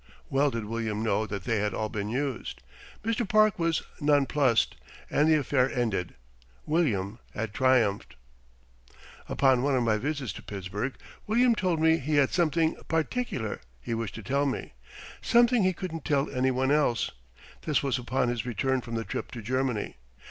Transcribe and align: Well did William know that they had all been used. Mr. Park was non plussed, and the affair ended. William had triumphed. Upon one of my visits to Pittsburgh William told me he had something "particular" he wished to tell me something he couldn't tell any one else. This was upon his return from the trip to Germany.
Well 0.31 0.49
did 0.49 0.65
William 0.65 1.03
know 1.03 1.27
that 1.27 1.43
they 1.43 1.57
had 1.59 1.75
all 1.75 1.87
been 1.87 2.09
used. 2.09 2.63
Mr. 3.03 3.29
Park 3.29 3.59
was 3.59 3.83
non 3.99 4.25
plussed, 4.25 4.75
and 5.11 5.29
the 5.29 5.35
affair 5.35 5.71
ended. 5.71 6.15
William 6.65 7.19
had 7.35 7.53
triumphed. 7.53 8.15
Upon 9.29 9.61
one 9.61 9.75
of 9.75 9.83
my 9.83 9.97
visits 9.97 10.33
to 10.33 10.41
Pittsburgh 10.41 10.95
William 11.27 11.53
told 11.53 11.79
me 11.79 11.99
he 11.99 12.15
had 12.15 12.31
something 12.31 12.73
"particular" 12.87 13.61
he 13.79 13.93
wished 13.93 14.15
to 14.15 14.23
tell 14.23 14.47
me 14.47 14.73
something 15.21 15.61
he 15.61 15.71
couldn't 15.71 16.03
tell 16.03 16.27
any 16.31 16.49
one 16.49 16.71
else. 16.71 17.11
This 17.67 17.83
was 17.83 17.99
upon 17.99 18.29
his 18.29 18.43
return 18.43 18.81
from 18.81 18.95
the 18.95 19.03
trip 19.05 19.29
to 19.33 19.41
Germany. 19.43 19.97